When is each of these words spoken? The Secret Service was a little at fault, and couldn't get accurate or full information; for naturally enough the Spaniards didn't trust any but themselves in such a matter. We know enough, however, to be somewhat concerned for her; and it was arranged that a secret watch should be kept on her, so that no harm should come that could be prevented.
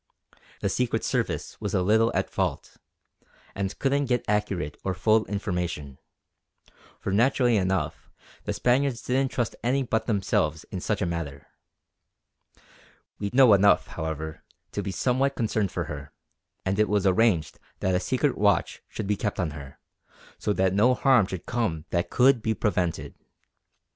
The 0.61 0.69
Secret 0.69 1.03
Service 1.03 1.61
was 1.61 1.75
a 1.75 1.83
little 1.83 2.11
at 2.15 2.27
fault, 2.27 2.77
and 3.53 3.77
couldn't 3.77 4.05
get 4.07 4.25
accurate 4.27 4.75
or 4.83 4.95
full 4.95 5.25
information; 5.27 5.99
for 6.99 7.11
naturally 7.11 7.55
enough 7.55 8.09
the 8.45 8.53
Spaniards 8.53 9.03
didn't 9.03 9.29
trust 9.29 9.55
any 9.61 9.83
but 9.83 10.07
themselves 10.07 10.63
in 10.71 10.81
such 10.81 11.03
a 11.03 11.05
matter. 11.05 11.45
We 13.19 13.29
know 13.31 13.53
enough, 13.53 13.89
however, 13.89 14.41
to 14.71 14.81
be 14.81 14.89
somewhat 14.89 15.35
concerned 15.35 15.71
for 15.71 15.83
her; 15.83 16.11
and 16.65 16.79
it 16.79 16.89
was 16.89 17.05
arranged 17.05 17.59
that 17.81 17.93
a 17.93 17.99
secret 17.99 18.35
watch 18.35 18.81
should 18.89 19.05
be 19.05 19.15
kept 19.15 19.39
on 19.39 19.51
her, 19.51 19.77
so 20.39 20.51
that 20.51 20.73
no 20.73 20.95
harm 20.95 21.27
should 21.27 21.45
come 21.45 21.85
that 21.91 22.09
could 22.09 22.41
be 22.41 22.55
prevented. 22.55 23.13